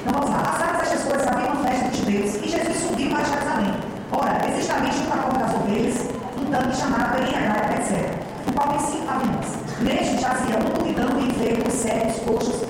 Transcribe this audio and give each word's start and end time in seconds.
Então 0.00 0.12
vamos 0.14 0.30
lá. 0.30 0.42
Passadas 0.42 0.82
estas 0.82 1.02
coisas, 1.04 1.26
havia 1.26 1.52
uma 1.52 1.62
festa 1.62 1.88
de 1.88 1.96
judeus 1.98 2.34
e 2.36 2.48
Jesus 2.48 2.76
subiu 2.78 3.16
a 3.16 3.22
Jerusalém. 3.22 3.74
Ora, 4.12 4.40
existamente 4.48 4.98
um 4.98 5.06
pacote 5.06 5.38
das 5.38 5.54
ovelhas, 5.54 6.08
um 6.40 6.44
tanque 6.46 6.76
chamado 6.76 7.18
Eliagai, 7.18 7.76
etc. 7.76 8.18
O 8.48 8.52
qual 8.52 8.80
se 8.80 8.96
aviões. 9.06 9.60
Neste 9.80 10.20
jazia 10.20 10.58
um 10.58 10.78
duvidando 10.78 11.20
e 11.20 11.32
veio 11.32 11.66
os 11.66 11.72
cegos, 11.74 12.16
coxos, 12.26 12.69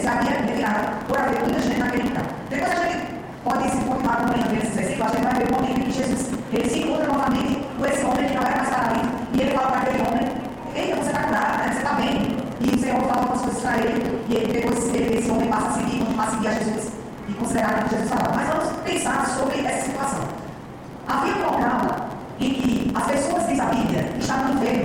se 0.00 0.08
aderirar 0.08 0.98
por 1.06 1.18
haver 1.18 1.40
muita 1.40 1.60
gente 1.60 1.78
naquele 1.78 2.08
lugar. 2.08 2.24
Depois 2.50 2.72
a 2.72 2.84
gente 2.84 3.06
pode 3.44 3.70
se 3.70 3.76
continuar 3.76 4.14
acompanhando 4.14 4.62
esse 4.62 4.72
versículo, 4.72 5.04
a 5.04 5.08
gente 5.08 5.22
vai 5.22 5.34
ver 5.34 5.48
o 5.48 5.54
momento 5.54 5.80
em 5.80 5.84
que 5.84 5.92
Jesus 5.92 6.30
ele 6.52 6.70
se 6.70 6.78
encontra 6.80 7.06
novamente 7.06 7.60
com 7.78 7.86
esse 7.86 8.04
homem 8.04 8.28
que 8.28 8.34
não 8.34 8.42
era 8.42 8.56
mais 8.56 8.68
paralítico, 8.68 9.14
e 9.32 9.40
ele 9.40 9.50
fala 9.50 9.66
para 9.68 9.80
aquele 9.80 10.02
homem: 10.02 10.28
Eita, 10.74 10.96
você 10.96 11.10
está 11.10 11.22
curado, 11.22 11.58
né? 11.58 11.70
você 11.72 11.78
está 11.78 11.92
bem. 11.94 12.36
E 12.60 12.74
o 12.74 12.78
Senhor 12.78 13.00
fala 13.00 13.20
algumas 13.20 13.40
coisas 13.42 13.62
para 13.62 13.78
ele, 13.78 14.22
e 14.28 14.34
ele, 14.34 14.52
depois 14.52 14.94
esse 14.94 15.30
homem 15.30 15.48
passa 15.48 15.68
a 15.68 15.72
seguir, 15.72 15.98
continua 15.98 16.24
a 16.24 16.30
seguir 16.30 16.48
a 16.48 16.52
Jesus 16.52 16.92
e 17.28 17.32
considerar 17.34 17.84
que 17.84 17.90
Jesus 17.90 18.08
falava. 18.08 18.36
Mas 18.36 18.48
vamos 18.48 18.72
pensar 18.84 19.26
sobre 19.26 19.66
essa 19.66 19.86
situação. 19.86 20.24
Havia 21.08 21.34
um 21.34 21.50
local 21.50 22.08
em 22.40 22.54
que 22.54 22.92
as 22.94 23.06
pessoas, 23.06 23.46
diz 23.46 23.60
a 23.60 23.66
Bíblia, 23.66 24.12
estavam 24.18 24.58
vendo 24.58 24.75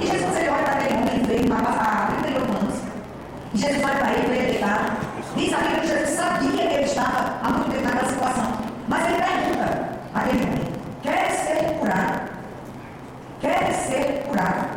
E 0.00 0.06
Jesus 0.06 0.36
ele 0.36 0.48
olha 0.48 0.62
para 0.62 0.72
aquele 0.74 0.94
homem 0.94 1.20
que 1.20 1.26
veio 1.26 1.46
para 1.46 1.62
passar 1.62 2.16
38 2.22 2.52
anos. 2.56 2.74
E 3.52 3.58
Jesus 3.58 3.84
olha 3.84 3.96
para 3.96 4.12
ele 4.12 4.26
predestinado. 4.28 4.92
Diz 5.36 5.52
a 5.52 5.56
Bíblia 5.58 5.80
que 5.80 5.86
Jesus 5.86 6.10
sabia 6.10 6.50
que 6.50 6.74
ele 6.74 6.84
estava 6.84 7.38
há 7.42 7.50
muito 7.50 7.70
tempo 7.70 7.84
naquela 7.84 8.08
situação. 8.08 8.52
Mas 8.88 9.06
ele 9.06 9.22
pergunta 9.22 9.88
aquele 10.14 10.42
homem: 10.44 10.62
quer 11.02 11.30
ser 11.30 11.78
curado? 11.78 12.20
Quer 13.40 13.72
ser 13.74 14.24
curado? 14.26 14.68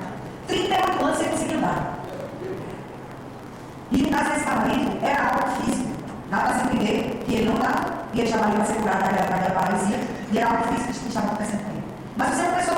38 0.47 1.05
anos 1.05 1.17
sem 1.17 1.29
conseguir 1.29 1.55
andar. 1.55 1.99
E 3.91 3.97
no 4.01 4.09
caso 4.09 4.29
desse 4.31 4.45
talento, 4.45 5.05
era 5.05 5.23
algo 5.23 5.61
físico. 5.61 5.89
Dá 6.29 6.37
para 6.37 6.53
se 6.53 6.65
entender 6.65 7.23
que 7.25 7.35
ele 7.35 7.45
não 7.45 7.55
estava, 7.55 7.93
e 8.13 8.19
ele 8.19 8.29
já 8.29 8.37
para 8.37 8.65
ser 8.65 8.73
curado 8.73 9.03
daquela 9.03 9.59
paralisia, 9.61 9.99
e 10.31 10.37
era 10.37 10.49
algo 10.49 10.63
físico 10.73 10.93
que 10.93 11.07
estava 11.07 11.27
acontecendo 11.27 11.63
com 11.63 11.69
ele. 11.71 11.83
Mas 12.17 12.29
você 12.29 12.41
é 12.41 12.45
uma 12.45 12.57
pessoa 12.57 12.72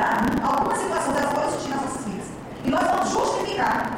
algumas 0.00 0.78
situações 0.78 1.16
das 1.16 1.32
coisas 1.32 1.62
tinham 1.62 1.80
nossas 1.80 2.04
vidas. 2.04 2.26
E 2.64 2.70
nós 2.70 2.82
vamos 2.82 3.10
justificar 3.10 3.93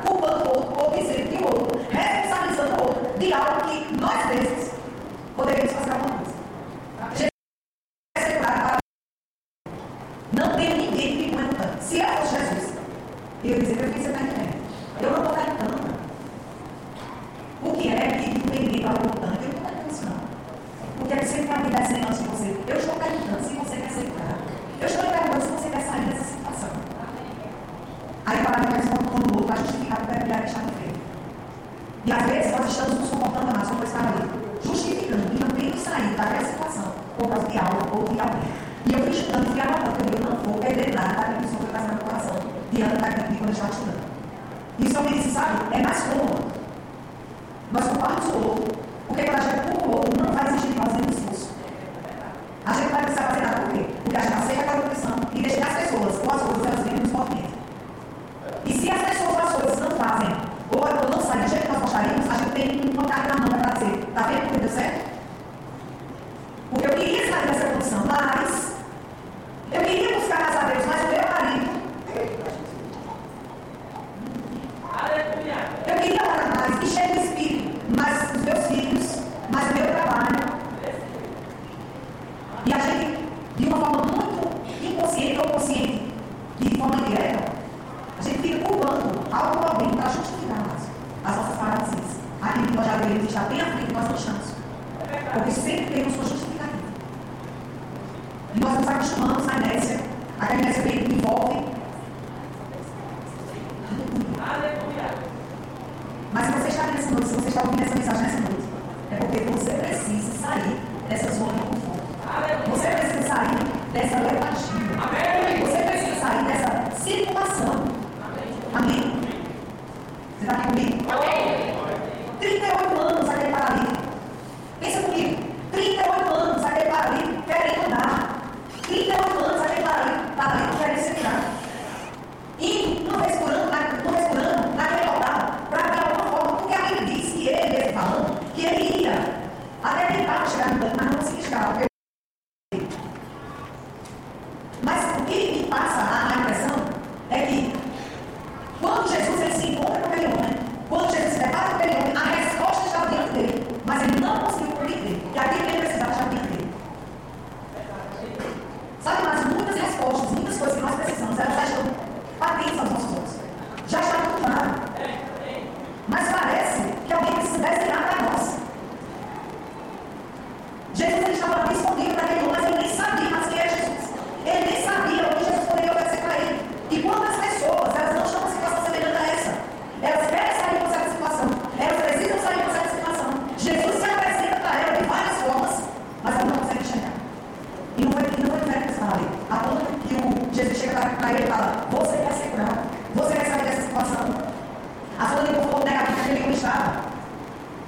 Padre, 130.37 130.67
parece 130.79 131.26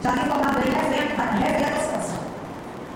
já 0.03 0.13
tem 0.13 0.29
tomado 0.29 0.59
ele 0.61 0.71
reserva 0.71 1.75
da 1.75 1.81
situação. 1.81 2.19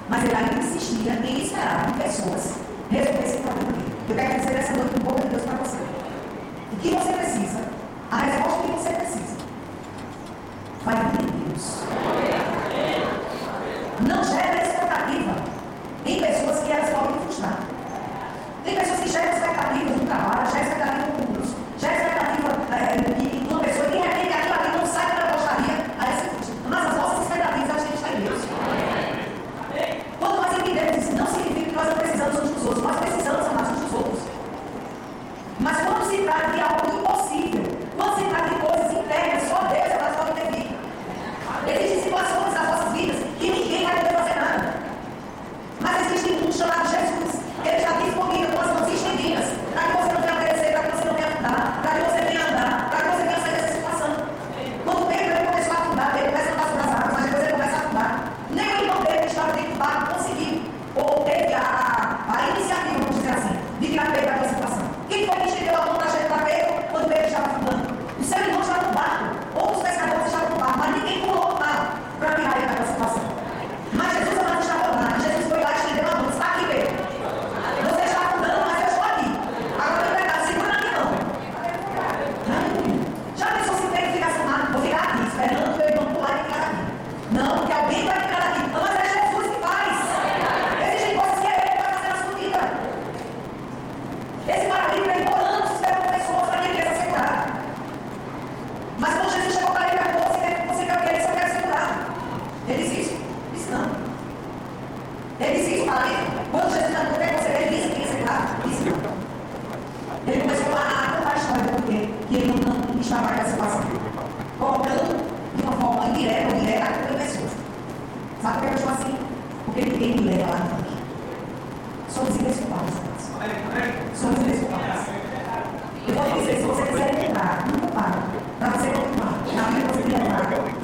Mas 0.09 0.25
ele 0.25 0.35
ainda 0.35 0.55
insistia 0.59 1.13
em 1.13 1.43
esperar 1.43 1.87
que 1.87 2.03
pessoas 2.03 2.55
resolvessem 2.91 3.41
o 3.41 3.43
problema 3.43 3.73
dele. 3.73 3.93
Eu 4.09 4.15
quero 4.17 4.41
dizer 4.41 4.59
essa 4.59 4.73
noite 4.75 5.02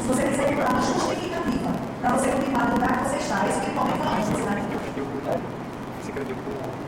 você 0.09 0.23
precisa 0.23 0.49
de 0.49 0.55
uma 0.55 0.81
justificativa 0.81 1.71
para 2.00 2.11
você 2.12 2.31
tá 2.31 2.37
continuar 2.37 2.69
no 2.69 2.75
lugar 2.77 3.05
que 3.05 3.11
você 3.11 3.17
está. 3.17 3.47
Isso 3.47 3.61
que 3.61 3.71
o 3.71 3.79
homem 3.79 3.99
o 6.23 6.88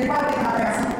dividing 0.00 0.99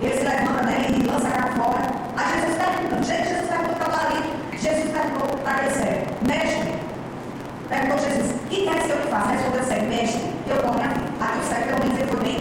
Ele 0.00 0.16
se 0.16 0.24
levanta 0.24 0.62
nela 0.62 0.86
e 0.88 1.02
lança 1.02 1.28
para 1.28 1.52
fora. 1.52 1.86
Aí 2.16 2.40
Jesus 2.40 2.56
perguntou, 2.58 3.02
gente, 3.02 3.28
Jesus 3.28 3.48
perguntou 3.48 3.74
tá 3.74 3.84
para 3.84 4.06
ali. 4.06 4.22
Jesus 4.52 4.90
perguntou 4.92 5.28
tá 5.28 5.36
para 5.44 5.64
Gessé, 5.64 6.06
mestre, 6.22 6.74
perguntou 7.68 7.98
Jesus, 7.98 8.30
o 8.30 8.38
que 8.48 8.64
quer 8.64 8.82
ser 8.82 8.92
eu 8.92 8.98
que 8.98 9.08
faça? 9.08 9.30
Respondeu 9.30 9.62
Gessé, 9.62 9.80
mestre, 9.82 10.22
eu 10.46 10.62
tomo 10.62 10.78
aqui. 10.78 11.00
Aqui 11.20 11.38
o 11.38 11.42
céu 11.42 11.62
pelo 11.66 11.78
menos 11.80 11.98
ele 11.98 12.10
foi 12.10 12.20
bem, 12.20 12.40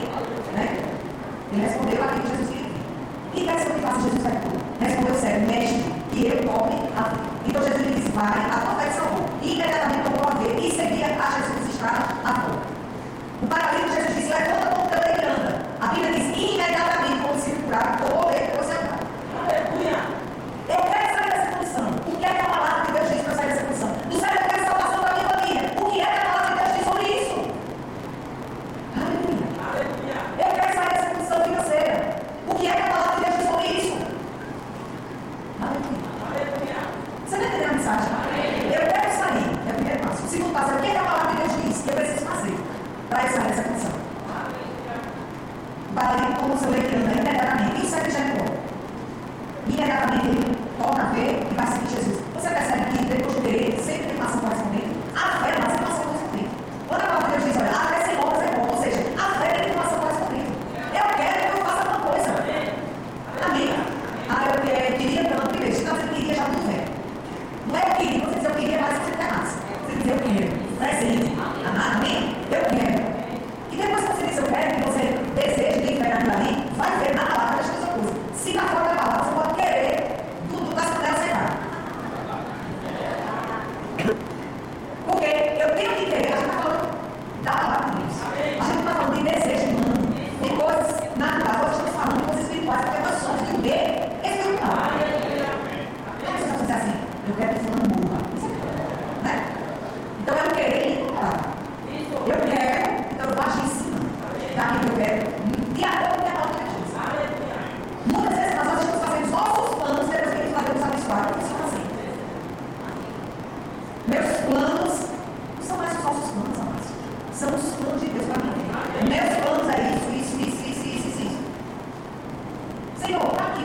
né? 0.53 0.77
Ele 1.51 1.61
respondeu 1.61 2.03
aqui, 2.03 2.21
Jesus 2.21 2.47
disse, 2.49 2.69
que 3.33 3.45
quer 3.45 3.59
ser 3.59 3.69
eu 3.69 3.75
que 3.75 3.81
faça? 3.81 4.01
Jesus 4.01 4.21
perguntou. 4.21 4.61
Respondeu 4.79 5.13
Gessé, 5.15 5.37
mestre, 5.39 5.93
que 6.11 6.27
eu 6.27 6.37
tome 6.45 6.75
aqui. 6.95 7.19
Então 7.47 7.63
Jesus 7.63 7.81
lhe 7.87 7.95
disse, 7.95 8.11
vai, 8.11 8.39
a 8.51 8.59
tua 8.61 8.75
fé 8.75 8.89
salvou. 8.91 9.25
E 9.41 9.53
imediatamente 9.53 10.03
tomou 10.03 10.29
a 10.29 10.33
ver 10.35 10.59
e 10.59 10.71
seguia 10.71 11.07
a 11.07 11.29
Jesus 11.41 11.73
estar 11.73 12.17
a 12.23 12.33
porta. 12.33 12.67
O 13.41 13.47
paralelo 13.47 13.89
de 13.89 13.95
Jesus 13.95 14.16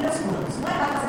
los 0.03 0.21
nudos. 0.23 1.02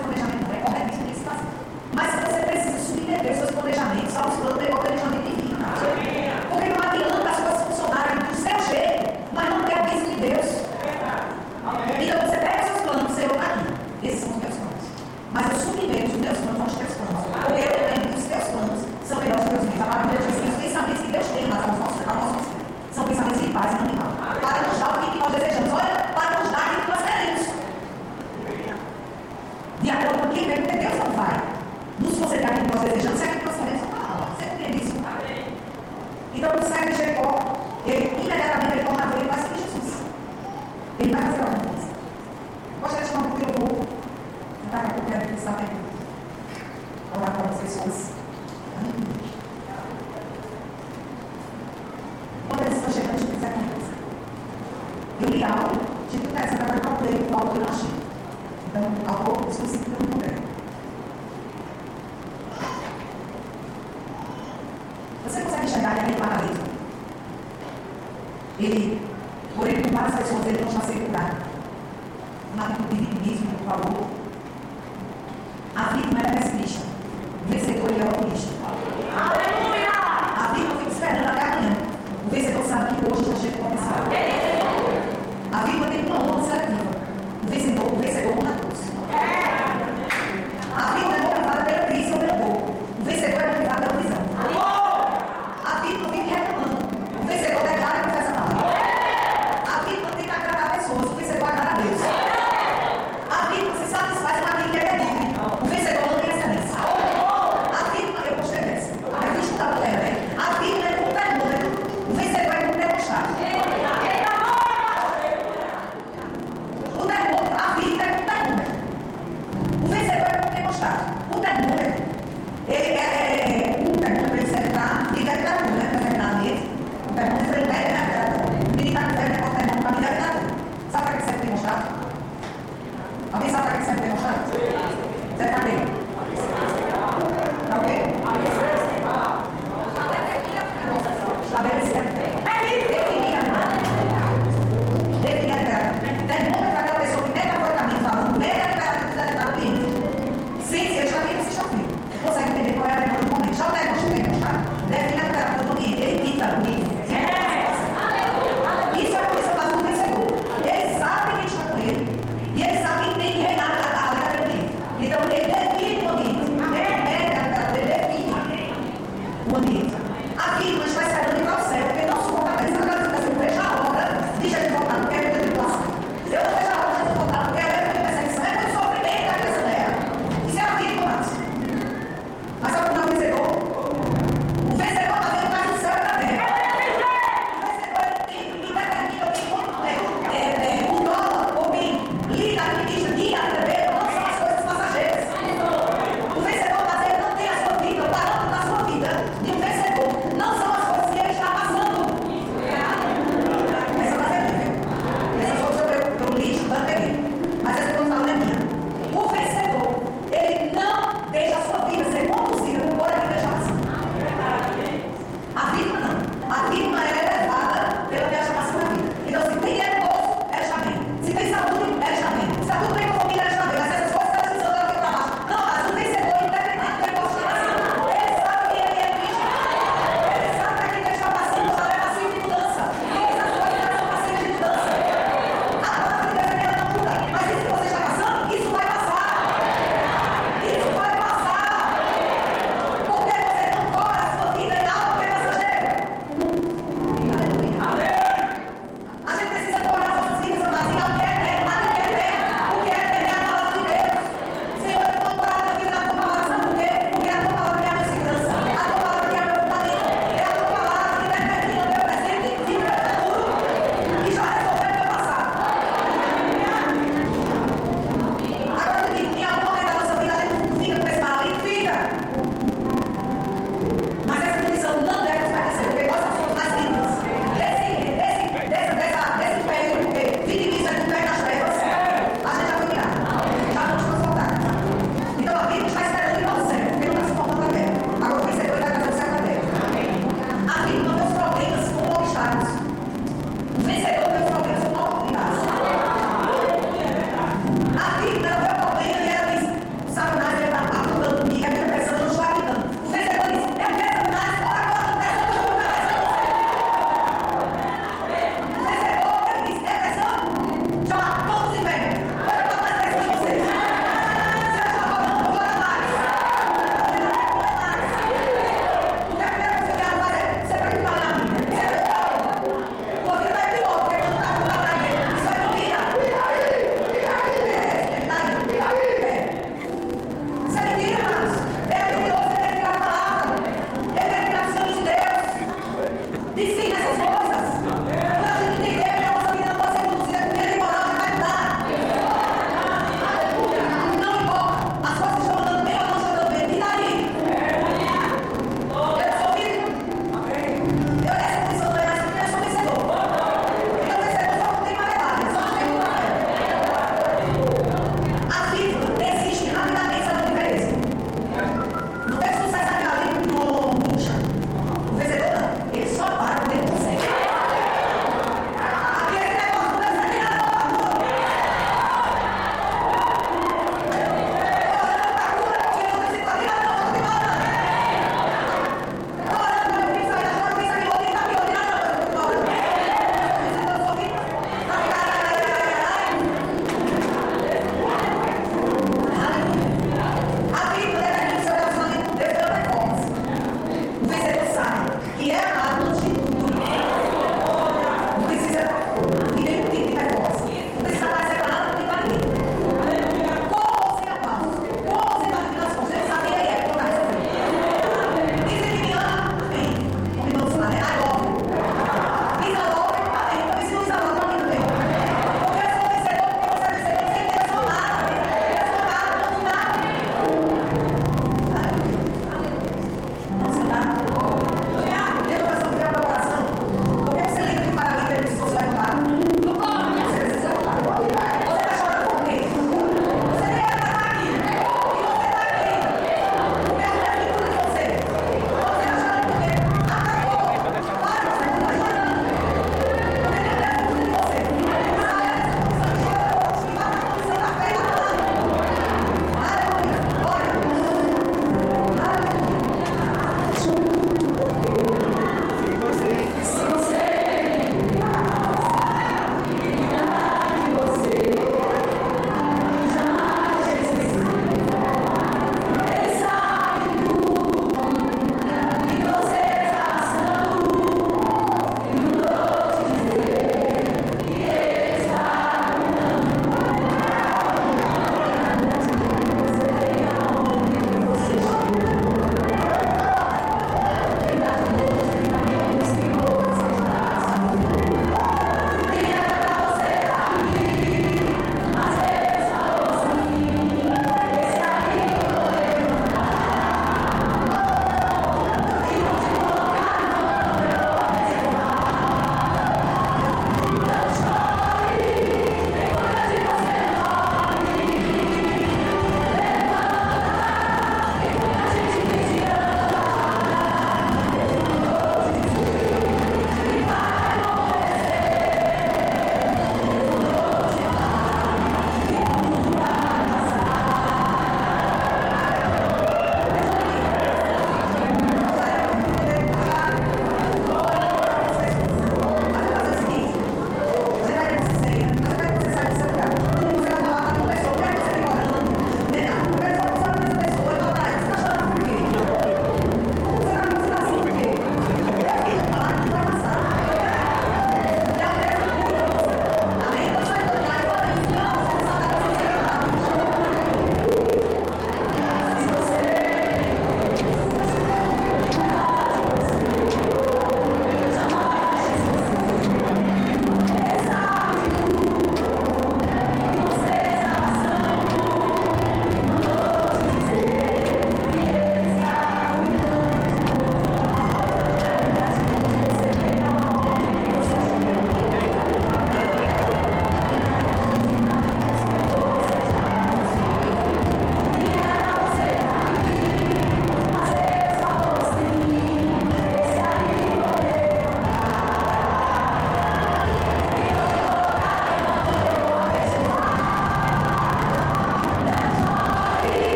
Você 65.24 65.42
consegue 65.42 65.66
enxergar 65.66 65.92
ali 65.92 66.12
no 66.12 66.18
paralelo. 66.18 66.54
Ele, 68.60 69.02
porém, 69.56 69.82
por 69.82 69.92
várias 69.92 70.16
pessoas, 70.16 70.46
ele 70.46 70.62
não 70.62 70.68
está 70.68 70.82
sendo 70.82 71.06
curado. 71.08 71.38
Uma 72.54 72.66
atitude 72.68 73.06
de 73.06 73.30
mesmo, 73.30 73.48
por 73.58 73.66
favor. 73.66 74.08
A 75.76 75.84